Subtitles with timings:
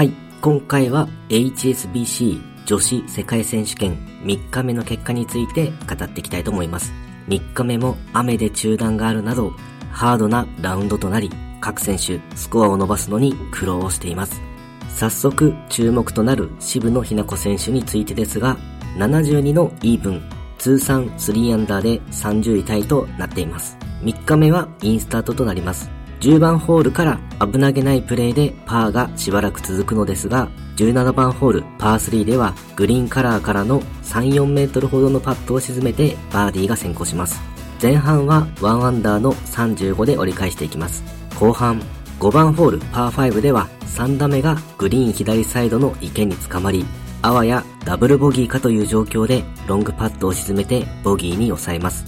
[0.00, 6.90] はい、今回は HSBC 女子世界選手権3日目の結果について語っていきたいと思います。
[7.28, 9.52] 3日目も雨で中断があるなど、
[9.92, 11.28] ハードなラウンドとなり、
[11.60, 14.40] 各選手スコアを伸ばすのに苦労をしています。
[14.88, 18.56] 早速注目となる渋野日向子選手についてですが、
[18.96, 20.22] 72のイーブン、
[20.56, 23.76] 通算3アンダーで30位タイとなっています。
[24.00, 25.90] 3日目はインスタートとなります。
[26.20, 37.40] 10番ホールから危なげないプレーでパーがしばらく続くのですが、17番ホールパー3ではグリーンカラーからの3、4メートルほどのパットを沈めてバーディーが先行します。
[37.82, 41.02] 前半は1アンダーの35で折り返していきます。
[41.38, 41.80] 後半、
[42.18, 46.84] 5番ホールパー5では3打目がグリーン左サイドの池につかまり、
[47.22, 52.04] あわやダブルボギーかという状況でロングパットを沈めてボギーに抑えます。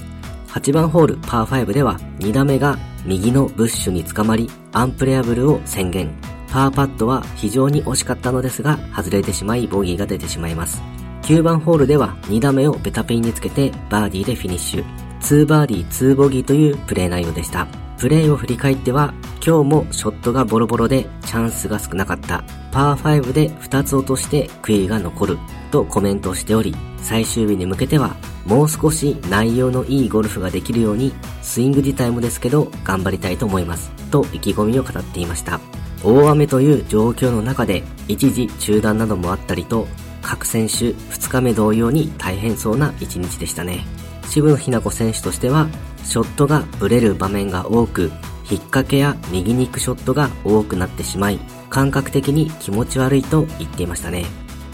[0.49, 6.11] 8番ホールパー5では2打目が右のブッシュにつかまりアンプレアブルを宣言。
[6.51, 10.83] パーパットは非常に惜しかったのですが外れてしまいボギーが出てしまいます。
[11.23, 14.85] 9番ホールでは2打目をベタピンにつけてバーディーでフィニッシュ。
[15.21, 17.67] 2バーディー2ボギーというプレー内容でした。
[17.99, 22.45] プレーを振り返っては今日もショットがボロボロでチャンスが少なかった。
[22.71, 25.39] パー5で2つ落として悔いが残る。
[25.71, 28.15] とコメントしており、最終日に向けては
[28.47, 31.13] もう少し内容のいいゴルフができるように、
[31.43, 33.91] スイング自体もですけど頑張りたいと思います。
[34.11, 35.61] と意気込みを語っていました。
[36.05, 39.87] 大雨という状況の中で一時中断などもあったりと、
[40.21, 43.85] 各選手2日目同様に大変そうな一日でしたね。
[44.29, 45.69] 渋野日向子選手としては、
[46.05, 48.11] ショットがブレる場面が多く、
[48.51, 51.39] 引っ掛けや右に行くショットが多くなってしまい、
[51.71, 54.25] 感覚的に気持ち悪いと言っていましたね。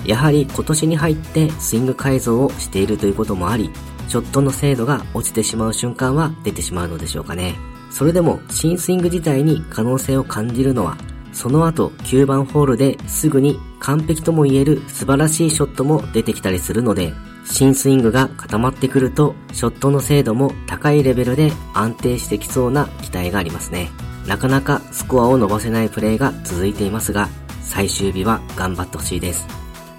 [0.04, 3.70] やはり今年に入ってスイング改造をしているということもあり、
[4.08, 7.56] ショットの精度が落ちてしまう瞬間は出てしまうのでしょうかね。
[7.90, 10.96] それでも新スイング自体に可能性を感じるのは、
[11.32, 17.12] その後9番ホールですぐに完璧とも言える素晴らしいショットも出てきたりするので、
[17.44, 23.90] 新スイングが固まってくると、ショットの精度も高いレベルで安定してきそうな期待がありますね。
[24.26, 27.28] なかなかスコアを伸ばせないプレーが続いていますが、
[27.62, 29.46] 最終日は頑張ってほしいです。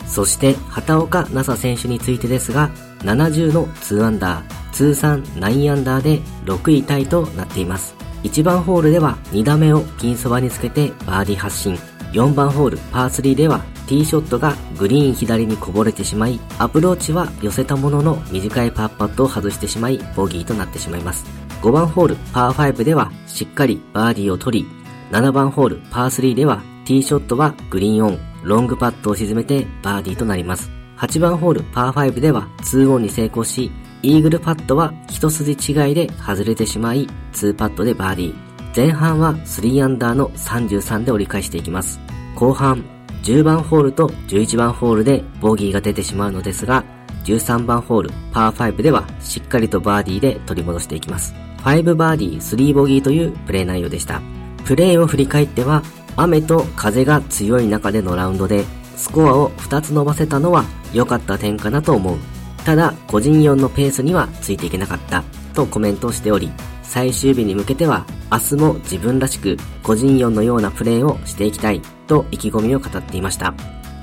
[0.10, 2.70] そして畑岡奈紗選手についてですが、
[3.04, 7.96] 70の2アンダー、通算9アンダーで6位タイとなっています。
[8.24, 11.78] 1番ホールでは2打目をピンそばにつけてバーディー発進。
[12.12, 21.26] 4番ホールパー3ではティーショットがグリーン左にこぼれてしまい、アプローチは寄せたものの短いパーパットを外してしまい、ボギーとなってしまいます。
[21.62, 24.68] 5番ホールパー5ではしっかりバーディーを取り、
[25.12, 30.70] 7番ホールパー3ではティーショットはグリーンオン、ロングパットを沈めてバーディーとなります。
[30.98, 38.50] 8番ホールパー5では2オンに成功し、イーグルパットは一筋違いで外れてしまい、2パットでバーディー。
[38.76, 42.00] 前半は3アンダーの33で折り返していきます。
[42.36, 42.84] 後半、
[43.24, 46.84] 10番ホールと11番ホールでボギーが出てしまうのですが、
[47.26, 51.34] 13番ホール、パー5ではしっかりとバーディーで取り戻していきます。
[51.64, 54.22] 5バーディー、3ボギーというプレー内容でした。
[54.66, 55.84] プレーを振り返っては、
[56.22, 58.66] 雨と風が強い中でのラウンドで、
[58.98, 62.18] スコアを2つ伸ばせたのは良かった点かなと思う。
[62.66, 66.52] ただ、個人4のペースにはついていけなかった、とコメントしており、
[66.84, 73.54] 最終日に向けては、明日も自分らしく個人4のようなプレーをしていきたい、と意気込みを語っていました。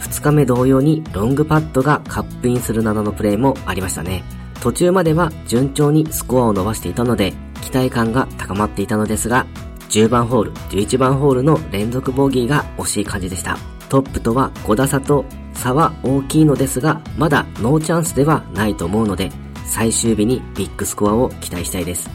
[0.00, 4.24] 2日目同様にロングパッドがカップインするなどのプレーもありましたね。
[4.62, 9.46] 途中までは順調にスコアを伸ばしていたので、期待感が高まっていたのですが、
[9.88, 13.56] 10番ホール、11番ホールの連続ボギーが惜しい感じでした。
[13.88, 15.24] トップとは5打差と
[15.54, 19.30] 差は大きいのですが、まだノーチャンスではないと思うので、
[19.64, 22.10] 最終日にビッグスコアを期待したいです。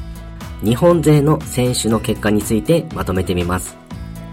[0.64, 3.76] 日本勢の選手の結果についてまとめてみます。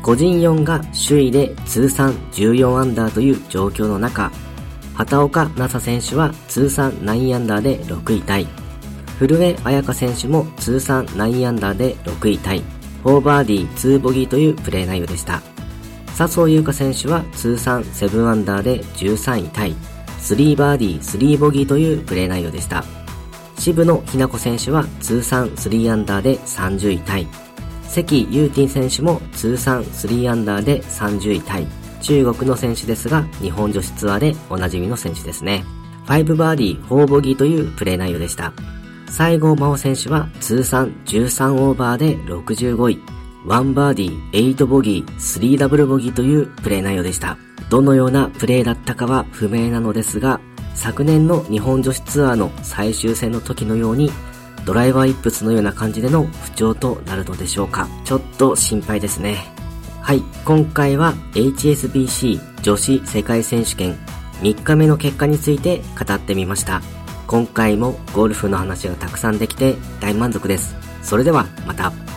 [0.03, 4.31] 個人4が首位で通算14アンダーという状況の中、
[4.95, 8.47] 畑岡奈紗選手は通算9アンダーで6位タイ。
[9.19, 12.78] 古江彩佳選手も通算9アンダーで6位タイ。
[13.05, 15.43] 4バーディー2ボギーというプレー内容でした。
[16.15, 19.75] 笹生優花選手は通算7アンダーで13位タイ。
[20.21, 22.85] 3バーディー3ボギーというプレー内容でした。
[23.59, 27.27] 渋野日向子選手は通算3アンダーで30位タイ。
[27.89, 31.67] 関ユーティン選手も通算3アンダーで30位タイ。
[32.01, 35.65] 中国の選手ですが、日本女子ツアーでおなじみの選手ですね。
[36.07, 38.53] 5バーディー4ボギーというプレー内容でした。
[39.11, 43.01] 西郷真央選手は通算13オーバーで65位。
[43.47, 47.39] 1バーディー、8ボギー、3ダブルボギーというプレー内容でした。
[47.71, 50.41] どのようなプレーだったかは不明なのですが、
[50.75, 54.11] 昨年の日本女子ツアーの最終戦の時のように、
[54.65, 57.89] ドライバーイップスのような感じでの不調となるのでしょうか。
[58.05, 59.53] ちょっと心配ですね。
[60.03, 63.97] はい、今回は HSBC 女子世界選手権
[64.41, 66.81] 3日目の結果について語ってみました。
[67.29, 70.75] 今回もゴルフの話がたくさんできて大満足です。
[71.03, 72.08] それではまた。